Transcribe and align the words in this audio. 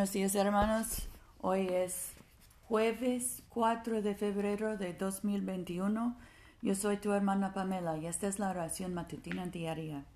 Buenos 0.00 0.14
días 0.14 0.34
hermanos, 0.34 1.08
hoy 1.42 1.68
es 1.68 2.12
jueves 2.68 3.42
4 3.50 4.00
de 4.00 4.14
febrero 4.14 4.78
de 4.78 4.94
2021. 4.94 6.16
Yo 6.62 6.74
soy 6.74 6.96
tu 6.96 7.12
hermana 7.12 7.52
Pamela 7.52 7.98
y 7.98 8.06
esta 8.06 8.26
es 8.26 8.38
la 8.38 8.48
oración 8.48 8.94
matutina 8.94 9.44
diaria. 9.44 10.06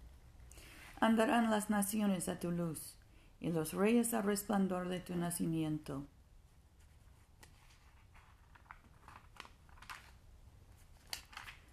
Andarán 1.00 1.50
las 1.50 1.68
naciones 1.68 2.30
a 2.30 2.40
tu 2.40 2.50
luz 2.50 2.96
y 3.40 3.50
los 3.50 3.74
reyes 3.74 4.14
al 4.14 4.22
resplandor 4.22 4.88
de 4.88 5.00
tu 5.00 5.16
nacimiento. 5.16 6.06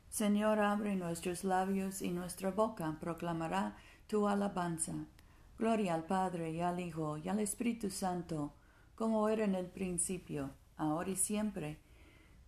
Señor, 0.09 0.59
abre 0.59 0.98
nuestros 0.98 1.45
labios 1.45 2.02
y 2.02 2.12
nuestra 2.12 2.52
boca 2.52 2.98
proclamará 3.00 3.78
tu 4.08 4.28
alabanza. 4.28 4.95
Gloria 5.62 5.94
al 5.94 6.06
Padre 6.06 6.50
y 6.50 6.60
al 6.60 6.80
Hijo 6.80 7.18
y 7.18 7.30
al 7.30 7.40
Espíritu 7.40 7.92
Santo, 7.92 8.52
como 8.96 9.30
era 9.30 9.44
en 9.44 9.54
el 9.54 9.68
principio, 9.68 10.56
ahora 10.76 11.12
y 11.12 11.16
siempre, 11.16 11.78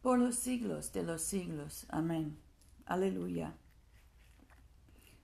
por 0.02 0.17
los 0.17 0.34
siglos 0.34 0.91
de 0.94 1.03
los 1.03 1.22
siglos. 1.22 1.86
Amén. 1.89 2.39
Aleluya. 2.88 3.53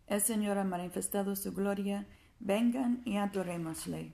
El 0.06 0.22
Señor 0.22 0.60
ha 0.60 0.66
manifestado 0.66 1.36
su 1.36 1.52
gloria, 1.52 2.06
vengan 2.40 3.02
y 3.06 3.18
adorémosle. 3.18 4.14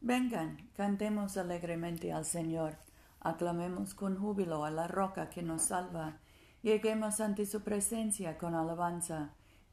Vengan, 0.00 0.70
cantemos 0.76 1.36
alegremente 1.36 2.12
al 2.12 2.24
Señor, 2.24 2.76
aclamemos 3.18 3.94
con 3.94 4.16
júbilo 4.16 4.64
a 4.64 4.70
la 4.70 4.86
roca 4.86 5.30
que 5.30 5.42
nos 5.42 5.62
salva, 5.62 6.20
lleguemos 6.62 7.20
ante 7.20 7.44
su 7.44 7.62
presencia 7.62 8.38
con 8.38 8.54
alabanza 8.54 9.34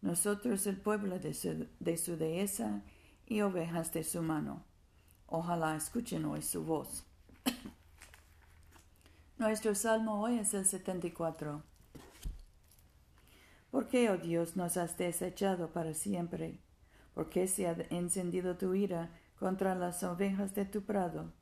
nosotros 0.00 0.66
el 0.66 0.76
pueblo 0.76 1.18
de 1.18 1.34
su, 1.34 2.16
dehesa 2.16 2.82
y 3.26 3.40
ovejas 3.40 3.92
de 3.92 4.04
su 4.04 4.22
mano. 4.22 4.64
Ojalá 5.26 5.76
escuchen 5.76 6.24
hoy 6.24 6.42
su 6.42 6.64
voz. 6.64 7.04
Nuestro 9.38 9.74
salmo 9.74 10.22
hoy 10.22 10.38
es 10.38 10.54
el 10.54 10.64
74. 10.64 11.62
¿Por 13.70 13.88
qué, 13.88 14.08
oh 14.10 14.16
Dios, 14.16 14.56
nos 14.56 14.76
has 14.76 14.96
desechado 14.96 15.72
para 15.72 15.92
siempre? 15.94 16.58
¿Por 17.14 17.28
qué 17.28 17.48
se 17.48 17.66
ha 17.66 17.76
encendido 17.90 18.56
tu 18.56 18.74
ira 18.74 19.10
contra 19.38 19.74
las 19.74 20.02
ovejas 20.04 20.54
de 20.54 20.64
tu 20.64 20.82
prado? 20.82 21.32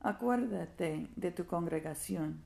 Acuérdate 0.00 1.08
de 1.16 1.32
tu 1.32 1.46
congregación, 1.46 2.44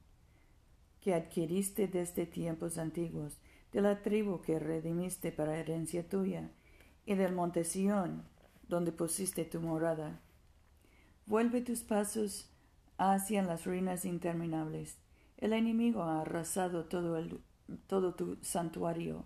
que 1.00 1.14
adquiriste 1.14 1.88
desde 1.88 2.24
tiempos 2.24 2.78
antiguos 2.78 3.38
de 3.72 3.80
la 3.80 4.02
tribu 4.02 4.40
que 4.40 4.58
redimiste 4.58 5.30
para 5.32 5.58
herencia 5.58 6.08
tuya, 6.08 6.50
y 7.06 7.14
del 7.14 7.32
monte 7.32 7.64
Sión, 7.64 8.24
donde 8.68 8.92
pusiste 8.92 9.44
tu 9.44 9.60
morada. 9.60 10.20
Vuelve 11.26 11.60
tus 11.60 11.82
pasos 11.82 12.50
hacia 12.98 13.42
las 13.42 13.64
ruinas 13.64 14.04
interminables. 14.04 14.96
El 15.38 15.52
enemigo 15.52 16.02
ha 16.02 16.20
arrasado 16.20 16.84
todo, 16.84 17.16
el, 17.16 17.40
todo 17.86 18.14
tu 18.14 18.36
santuario. 18.42 19.24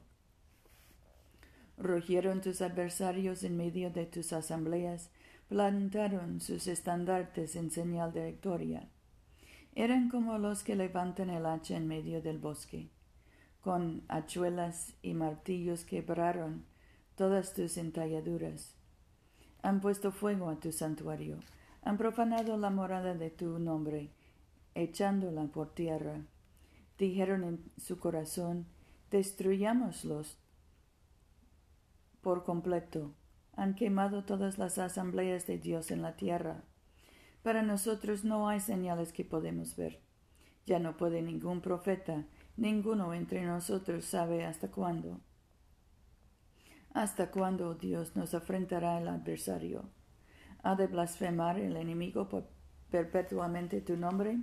Rugieron 1.76 2.40
tus 2.40 2.62
adversarios 2.62 3.42
en 3.42 3.56
medio 3.56 3.90
de 3.90 4.06
tus 4.06 4.32
asambleas, 4.32 5.10
plantaron 5.48 6.40
sus 6.40 6.68
estandartes 6.68 7.56
en 7.56 7.70
señal 7.70 8.12
de 8.12 8.26
victoria. 8.26 8.88
Eran 9.74 10.08
como 10.08 10.38
los 10.38 10.62
que 10.62 10.76
levantan 10.76 11.30
el 11.30 11.46
hacha 11.46 11.76
en 11.76 11.88
medio 11.88 12.22
del 12.22 12.38
bosque 12.38 12.90
con 13.64 14.02
hachuelas 14.08 14.92
y 15.00 15.14
martillos 15.14 15.84
quebraron 15.84 16.66
todas 17.16 17.54
tus 17.54 17.78
entalladuras. 17.78 18.76
Han 19.62 19.80
puesto 19.80 20.12
fuego 20.12 20.50
a 20.50 20.60
tu 20.60 20.70
santuario, 20.70 21.38
han 21.80 21.96
profanado 21.96 22.58
la 22.58 22.68
morada 22.68 23.14
de 23.14 23.30
tu 23.30 23.58
nombre, 23.58 24.10
echándola 24.74 25.44
por 25.44 25.72
tierra. 25.72 26.20
Dijeron 26.98 27.42
en 27.42 27.72
su 27.78 27.98
corazón, 27.98 28.66
destruyámoslos 29.10 30.38
por 32.20 32.44
completo. 32.44 33.14
Han 33.56 33.76
quemado 33.76 34.24
todas 34.24 34.58
las 34.58 34.76
asambleas 34.76 35.46
de 35.46 35.56
Dios 35.56 35.90
en 35.90 36.02
la 36.02 36.16
tierra. 36.16 36.64
Para 37.42 37.62
nosotros 37.62 38.24
no 38.24 38.46
hay 38.46 38.60
señales 38.60 39.14
que 39.14 39.24
podemos 39.24 39.74
ver. 39.74 40.00
Ya 40.66 40.78
no 40.78 40.98
puede 40.98 41.22
ningún 41.22 41.62
profeta 41.62 42.26
Ninguno 42.56 43.14
entre 43.14 43.42
nosotros 43.44 44.04
sabe 44.04 44.44
hasta 44.44 44.70
cuándo. 44.70 45.20
¿Hasta 46.92 47.32
cuándo 47.32 47.74
Dios 47.74 48.14
nos 48.14 48.34
afrentará 48.34 49.00
el 49.00 49.08
adversario? 49.08 49.90
¿Ha 50.62 50.76
de 50.76 50.86
blasfemar 50.86 51.58
el 51.58 51.76
enemigo 51.76 52.28
perpetuamente 52.90 53.80
tu 53.80 53.96
nombre? 53.96 54.38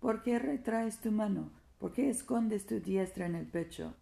¿Por 0.00 0.22
qué 0.22 0.40
retraes 0.40 1.00
tu 1.00 1.12
mano? 1.12 1.52
¿Por 1.78 1.92
qué 1.92 2.10
escondes 2.10 2.66
tu 2.66 2.80
diestra 2.80 3.26
en 3.26 3.36
el 3.36 3.46
pecho? 3.46 3.94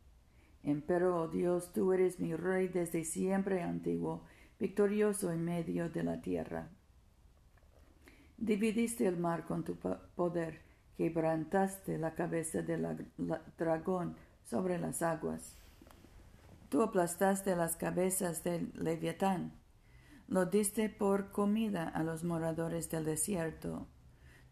Empero, 0.62 1.20
oh 1.20 1.28
Dios, 1.28 1.72
tú 1.72 1.92
eres 1.92 2.18
mi 2.18 2.34
rey 2.34 2.68
desde 2.68 3.04
siempre 3.04 3.62
antiguo, 3.62 4.24
victorioso 4.58 5.30
en 5.32 5.44
medio 5.44 5.90
de 5.90 6.02
la 6.02 6.22
tierra. 6.22 6.70
Dividiste 8.38 9.06
el 9.06 9.18
mar 9.18 9.44
con 9.44 9.64
tu 9.64 9.76
poder 9.76 10.71
quebrantaste 10.96 11.98
la 11.98 12.14
cabeza 12.14 12.62
del 12.62 13.10
dragón 13.58 14.16
sobre 14.44 14.78
las 14.78 15.02
aguas. 15.02 15.56
Tú 16.68 16.82
aplastaste 16.82 17.54
las 17.56 17.76
cabezas 17.76 18.44
del 18.44 18.72
leviatán, 18.74 19.52
lo 20.28 20.46
diste 20.46 20.88
por 20.88 21.30
comida 21.30 21.88
a 21.88 22.02
los 22.02 22.24
moradores 22.24 22.88
del 22.90 23.04
desierto. 23.04 23.86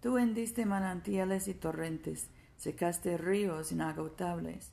Tú 0.01 0.19
hendiste 0.19 0.67
manantiales 0.67 1.49
y 1.49 1.55
torrentes, 1.55 2.29
secaste 2.57 3.17
ríos 3.17 3.73
inagotables. 3.73 4.73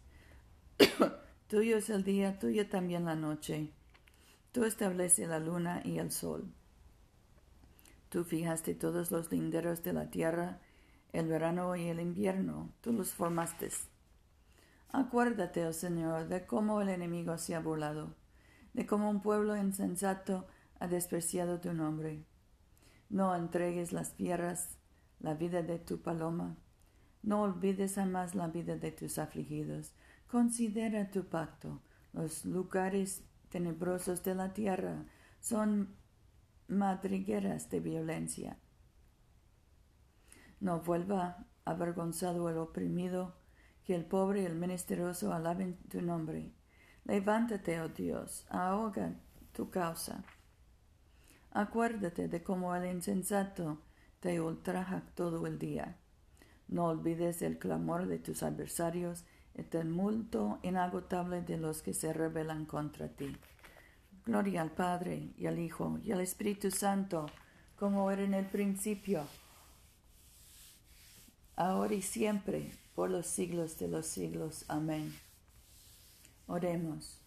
tuyo 1.47 1.77
es 1.77 1.89
el 1.89 2.03
día, 2.03 2.39
tuyo 2.39 2.67
también 2.67 3.05
la 3.05 3.15
noche. 3.15 3.71
Tú 4.51 4.65
estableces 4.65 5.29
la 5.29 5.39
luna 5.39 5.81
y 5.85 5.99
el 5.99 6.11
sol. 6.11 6.51
Tú 8.09 8.23
fijaste 8.23 8.75
todos 8.75 9.11
los 9.11 9.31
linderos 9.31 9.83
de 9.83 9.93
la 9.93 10.09
tierra, 10.09 10.59
el 11.17 11.27
verano 11.27 11.75
y 11.75 11.87
el 11.87 11.99
invierno, 11.99 12.71
tú 12.81 12.93
los 12.93 13.13
formaste. 13.13 13.69
Acuérdate, 14.89 15.65
oh 15.65 15.73
Señor, 15.73 16.27
de 16.27 16.45
cómo 16.45 16.79
el 16.79 16.89
enemigo 16.89 17.39
se 17.39 17.55
ha 17.55 17.59
burlado, 17.59 18.15
de 18.73 18.85
cómo 18.85 19.09
un 19.09 19.21
pueblo 19.21 19.57
insensato 19.57 20.47
ha 20.79 20.87
despreciado 20.87 21.59
tu 21.59 21.73
nombre. 21.73 22.23
No 23.09 23.35
entregues 23.35 23.93
las 23.93 24.15
tierras, 24.15 24.77
la 25.19 25.33
vida 25.33 25.63
de 25.63 25.79
tu 25.79 26.03
paloma. 26.03 26.55
No 27.23 27.41
olvides 27.41 27.95
jamás 27.95 28.35
la 28.35 28.47
vida 28.47 28.77
de 28.77 28.91
tus 28.91 29.17
afligidos. 29.17 29.93
Considera 30.27 31.09
tu 31.09 31.25
pacto. 31.25 31.81
Los 32.13 32.45
lugares 32.45 33.23
tenebrosos 33.49 34.23
de 34.23 34.35
la 34.35 34.53
tierra 34.53 35.05
son 35.39 35.95
madrigueras 36.67 37.71
de 37.71 37.79
violencia. 37.79 38.59
No 40.59 40.81
vuelva 40.81 41.45
avergonzado 41.65 42.49
el 42.49 42.57
oprimido, 42.57 43.35
que 43.83 43.95
el 43.95 44.05
pobre 44.05 44.41
y 44.41 44.45
el 44.45 44.55
menesteroso 44.55 45.33
alaben 45.33 45.77
tu 45.89 46.01
nombre. 46.01 46.51
Levántate, 47.05 47.79
oh 47.79 47.89
Dios, 47.89 48.45
ahoga 48.49 49.13
tu 49.53 49.69
causa. 49.69 50.23
Acuérdate 51.51 52.27
de 52.27 52.43
cómo 52.43 52.75
el 52.75 52.85
insensato 52.91 53.81
te 54.19 54.41
ultraja 54.41 55.03
todo 55.15 55.47
el 55.47 55.57
día. 55.57 55.97
No 56.67 56.85
olvides 56.87 57.41
el 57.41 57.59
clamor 57.59 58.07
de 58.07 58.19
tus 58.19 58.43
adversarios, 58.43 59.25
el 59.53 59.69
tumulto 59.69 60.59
inagotable 60.63 61.41
de 61.41 61.57
los 61.57 61.81
que 61.81 61.93
se 61.93 62.13
rebelan 62.13 62.65
contra 62.65 63.07
ti. 63.07 63.37
Gloria 64.25 64.61
al 64.61 64.71
Padre 64.71 65.31
y 65.37 65.47
al 65.47 65.59
Hijo 65.59 65.97
y 66.03 66.11
al 66.11 66.19
Espíritu 66.19 66.69
Santo, 66.71 67.27
como 67.77 68.11
era 68.11 68.23
en 68.23 68.33
el 68.33 68.45
principio 68.45 69.23
ahora 71.57 71.95
y 71.95 72.01
siempre, 72.01 72.71
por 72.95 73.09
los 73.09 73.25
siglos 73.25 73.77
de 73.77 73.89
los 73.89 74.05
siglos. 74.05 74.63
Amén. 74.69 75.13
Oremos. 76.47 77.19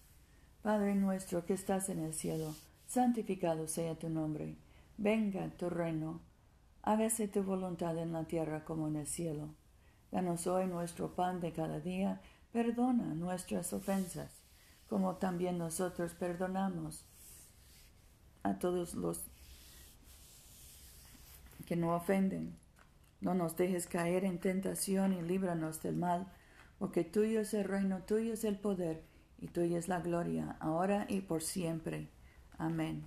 Padre 0.63 0.95
nuestro 0.95 1.45
que 1.45 1.55
estás 1.55 1.89
en 1.89 1.99
el 1.99 2.15
cielo, 2.15 2.55
santificado 2.87 3.67
sea 3.67 3.95
tu 3.95 4.09
nombre, 4.09 4.57
venga 4.99 5.49
tu 5.51 5.71
reino, 5.71 6.21
hágase 6.83 7.29
tu 7.29 7.43
voluntad 7.43 7.97
en 7.99 8.13
la 8.13 8.25
tierra 8.25 8.65
como 8.65 8.89
en 8.89 8.97
el 8.97 9.07
cielo. 9.07 9.49
Danos 10.13 10.47
hoy 10.47 10.67
nuestro 10.67 11.15
pan 11.15 11.41
de 11.41 11.53
cada 11.53 11.81
día, 11.81 12.21
perdona 12.53 13.15
nuestras 13.15 13.73
ofensas, 13.73 14.31
como 14.89 15.17
también 15.17 15.57
nosotros 15.57 16.13
perdonamos 16.13 17.05
a 18.43 18.59
todos 18.59 18.95
los 18.95 19.23
que 21.67 21.77
no 21.77 21.95
ofenden. 21.95 22.60
No 23.21 23.35
nos 23.35 23.57
dejes 23.57 23.87
caer 23.87 24.25
en 24.25 24.39
tentación 24.39 25.13
y 25.13 25.23
líbranos 25.23 25.83
del 25.83 25.97
mal, 25.97 26.33
porque 26.79 27.05
tuyo 27.05 27.41
es 27.41 27.53
el 27.55 27.65
reino, 27.65 28.03
tuyo 28.03 28.33
es 28.33 28.45
el 28.45 28.59
poder 28.59 29.03
y 29.39 29.49
tuya 29.49 29.79
es 29.79 29.89
la 29.89 30.01
gloria, 30.01 30.57
ahora 30.61 31.07
y 31.09 31.21
por 31.21 31.43
siempre. 31.43 32.09
Amén. 32.57 33.07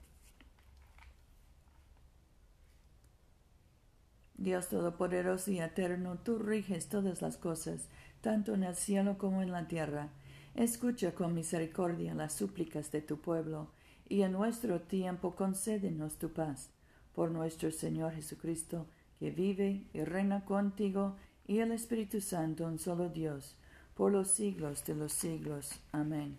Dios 4.35 4.67
Todopoderoso 4.67 5.51
y 5.51 5.59
Eterno, 5.59 6.17
tú 6.17 6.37
riges 6.37 6.89
todas 6.89 7.21
las 7.21 7.37
cosas, 7.37 7.87
tanto 8.21 8.53
en 8.53 8.63
el 8.63 8.75
cielo 8.75 9.17
como 9.17 9.41
en 9.41 9.51
la 9.51 9.67
tierra. 9.67 10.09
Escucha 10.55 11.13
con 11.13 11.33
misericordia 11.33 12.13
las 12.13 12.33
súplicas 12.33 12.91
de 12.91 13.01
tu 13.01 13.21
pueblo, 13.21 13.69
y 14.09 14.23
en 14.23 14.33
nuestro 14.33 14.81
tiempo 14.81 15.35
concédenos 15.35 16.17
tu 16.17 16.33
paz. 16.33 16.69
Por 17.13 17.31
nuestro 17.31 17.71
Señor 17.71 18.13
Jesucristo, 18.13 18.87
que 19.23 19.31
vive 19.31 19.87
y 19.93 20.03
reina 20.03 20.43
contigo, 20.43 21.15
y 21.47 21.59
el 21.59 21.71
Espíritu 21.71 22.19
Santo, 22.19 22.65
un 22.65 22.77
solo 22.77 23.07
Dios, 23.07 23.55
por 23.93 24.11
los 24.11 24.27
siglos 24.31 24.83
de 24.83 24.95
los 24.95 25.13
siglos. 25.13 25.79
Amén. 25.93 26.37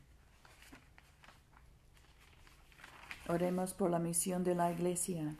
Oremos 3.26 3.72
por 3.72 3.88
la 3.88 3.98
misión 3.98 4.44
de 4.44 4.54
la 4.54 4.70
Iglesia. 4.70 5.34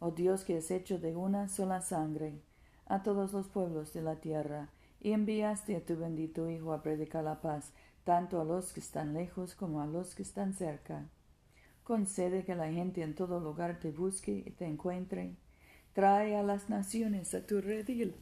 Oh 0.00 0.10
Dios 0.10 0.42
que 0.42 0.56
has 0.56 0.68
hecho 0.72 0.98
de 0.98 1.14
una 1.14 1.48
sola 1.48 1.80
sangre 1.80 2.42
a 2.86 3.04
todos 3.04 3.32
los 3.32 3.46
pueblos 3.46 3.92
de 3.92 4.02
la 4.02 4.16
tierra, 4.16 4.68
y 5.00 5.12
enviaste 5.12 5.76
a 5.76 5.86
tu 5.86 5.96
bendito 5.96 6.50
Hijo 6.50 6.72
a 6.72 6.82
predicar 6.82 7.22
la 7.22 7.40
paz, 7.40 7.72
tanto 8.02 8.40
a 8.40 8.44
los 8.44 8.72
que 8.72 8.80
están 8.80 9.14
lejos 9.14 9.54
como 9.54 9.80
a 9.80 9.86
los 9.86 10.16
que 10.16 10.24
están 10.24 10.54
cerca. 10.54 11.08
Concede 11.84 12.44
que 12.44 12.56
la 12.56 12.72
gente 12.72 13.04
en 13.04 13.14
todo 13.14 13.38
lugar 13.38 13.78
te 13.78 13.92
busque 13.92 14.42
y 14.44 14.50
te 14.50 14.66
encuentre. 14.66 15.36
Trae 15.94 16.36
a 16.36 16.42
las 16.42 16.70
naciones 16.70 17.34
a 17.34 17.46
tu 17.46 17.60
redil. 17.60 18.14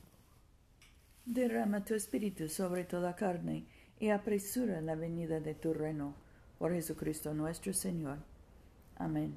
Derrama 1.25 1.85
tu 1.85 1.95
espíritu 1.95 2.49
sobre 2.49 2.85
toda 2.85 3.15
carne 3.15 3.67
y 4.01 4.09
apresura 4.09 4.81
la 4.81 4.97
venida 4.97 5.39
de 5.39 5.55
tu 5.55 5.73
reino. 5.73 6.15
Por 6.59 6.73
Jesucristo 6.73 7.33
nuestro 7.33 7.73
Señor. 7.73 8.19
Amén. 8.97 9.37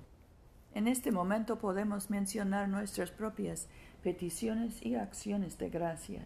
En 0.73 0.87
este 0.87 1.11
momento 1.11 1.59
podemos 1.59 2.09
mencionar 2.09 2.67
nuestras 2.67 3.11
propias 3.11 3.67
peticiones 4.01 4.83
y 4.83 4.95
acciones 4.95 5.57
de 5.59 5.69
gracias. 5.69 6.25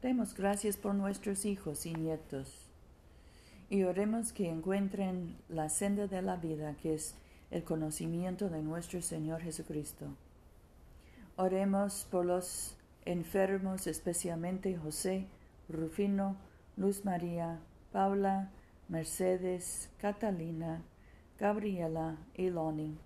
Demos 0.00 0.34
gracias 0.34 0.76
por 0.76 0.94
nuestros 0.94 1.44
hijos 1.44 1.84
y 1.84 1.92
nietos 1.92 2.68
y 3.68 3.82
oremos 3.82 4.32
que 4.32 4.48
encuentren 4.48 5.36
la 5.48 5.68
senda 5.68 6.06
de 6.06 6.22
la 6.22 6.36
vida 6.36 6.74
que 6.80 6.94
es 6.94 7.14
el 7.50 7.64
conocimiento 7.64 8.48
de 8.48 8.62
nuestro 8.62 9.02
Señor 9.02 9.42
Jesucristo. 9.42 10.16
Oremos 11.40 12.04
por 12.10 12.26
los 12.26 12.74
enfermos, 13.04 13.86
especialmente 13.86 14.76
José, 14.76 15.28
Rufino, 15.68 16.34
Luz 16.76 17.04
María, 17.04 17.60
Paula, 17.92 18.50
Mercedes, 18.88 19.88
Catalina, 20.00 20.82
Gabriela 21.38 22.16
y 22.34 22.50
Loni. 22.50 22.98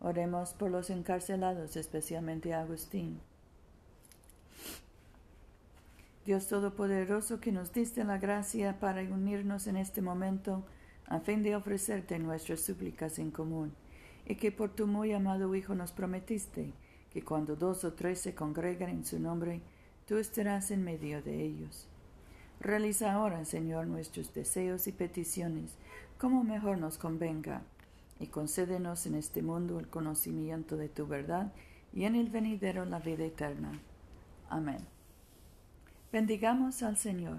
Oremos 0.00 0.52
por 0.52 0.72
los 0.72 0.90
encarcelados, 0.90 1.76
especialmente 1.76 2.54
Agustín. 2.54 3.20
Dios 6.24 6.48
Todopoderoso, 6.48 7.38
que 7.38 7.52
nos 7.52 7.72
diste 7.72 8.02
la 8.02 8.18
gracia 8.18 8.80
para 8.80 9.02
unirnos 9.02 9.68
en 9.68 9.76
este 9.76 10.02
momento 10.02 10.64
a 11.06 11.20
fin 11.20 11.44
de 11.44 11.54
ofrecerte 11.54 12.18
nuestras 12.18 12.62
súplicas 12.62 13.20
en 13.20 13.30
común, 13.30 13.76
y 14.26 14.34
que 14.34 14.50
por 14.50 14.74
tu 14.74 14.88
muy 14.88 15.12
amado 15.12 15.54
Hijo 15.54 15.76
nos 15.76 15.92
prometiste 15.92 16.72
que 17.16 17.24
cuando 17.24 17.56
dos 17.56 17.82
o 17.84 17.94
tres 17.94 18.20
se 18.20 18.34
congregan 18.34 18.90
en 18.90 19.02
su 19.02 19.18
nombre, 19.18 19.62
tú 20.06 20.18
estarás 20.18 20.70
en 20.70 20.84
medio 20.84 21.22
de 21.22 21.44
ellos. 21.44 21.88
Realiza 22.60 23.10
ahora, 23.10 23.42
Señor, 23.46 23.86
nuestros 23.86 24.34
deseos 24.34 24.86
y 24.86 24.92
peticiones 24.92 25.78
como 26.18 26.44
mejor 26.44 26.76
nos 26.76 26.98
convenga, 26.98 27.62
y 28.20 28.26
concédenos 28.26 29.06
en 29.06 29.14
este 29.14 29.40
mundo 29.40 29.80
el 29.80 29.88
conocimiento 29.88 30.76
de 30.76 30.90
tu 30.90 31.06
verdad 31.06 31.54
y 31.94 32.04
en 32.04 32.16
el 32.16 32.28
venidero 32.28 32.84
la 32.84 32.98
vida 32.98 33.24
eterna. 33.24 33.80
Amén. 34.50 34.86
Bendigamos 36.12 36.82
al 36.82 36.98
Señor. 36.98 37.38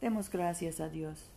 Demos 0.00 0.30
gracias 0.30 0.78
a 0.78 0.88
Dios. 0.88 1.28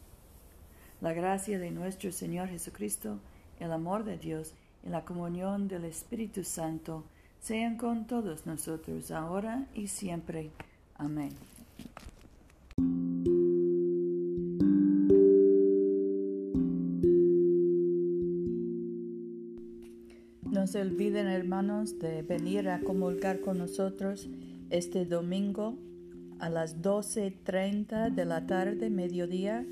La 1.01 1.13
gracia 1.13 1.57
de 1.57 1.71
nuestro 1.71 2.11
Señor 2.11 2.47
Jesucristo, 2.49 3.17
el 3.59 3.71
amor 3.71 4.03
de 4.03 4.19
Dios 4.19 4.53
y 4.85 4.89
la 4.89 5.03
comunión 5.03 5.67
del 5.67 5.85
Espíritu 5.85 6.43
Santo 6.43 7.05
sean 7.41 7.75
con 7.75 8.05
todos 8.05 8.45
nosotros 8.45 9.11
ahora 9.11 9.67
y 9.73 9.87
siempre. 9.87 10.51
Amén. 10.95 11.31
No 20.51 20.67
se 20.67 20.81
olviden, 20.81 21.27
hermanos, 21.27 21.97
de 21.97 22.21
venir 22.21 22.69
a 22.69 22.81
comulgar 22.81 23.41
con 23.41 23.57
nosotros 23.57 24.29
este 24.69 25.05
domingo 25.05 25.77
a 26.39 26.49
las 26.49 26.81
12.30 26.81 28.13
de 28.13 28.25
la 28.25 28.45
tarde, 28.45 28.89
mediodía, 28.89 29.65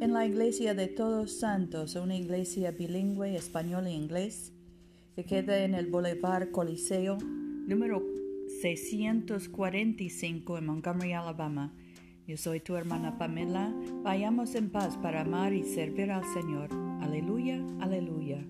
en 0.00 0.12
la 0.12 0.26
iglesia 0.26 0.74
de 0.74 0.88
Todos 0.88 1.38
Santos, 1.38 1.94
una 1.94 2.16
iglesia 2.16 2.72
bilingüe 2.72 3.36
español 3.36 3.86
e 3.86 3.92
inglés, 3.92 4.52
que 5.16 5.24
queda 5.24 5.64
en 5.64 5.74
el 5.74 5.86
Boulevard 5.86 6.50
Coliseo, 6.50 7.16
número 7.18 8.04
645 8.60 10.58
en 10.58 10.66
Montgomery, 10.66 11.14
Alabama. 11.14 11.72
Yo 12.26 12.36
soy 12.36 12.60
tu 12.60 12.76
hermana 12.76 13.16
Pamela. 13.16 13.74
Vayamos 14.02 14.54
en 14.54 14.68
paz 14.68 14.98
para 14.98 15.22
amar 15.22 15.54
y 15.54 15.62
servir 15.62 16.10
al 16.10 16.24
Señor. 16.34 16.68
Aleluya, 17.00 17.64
aleluya. 17.80 18.44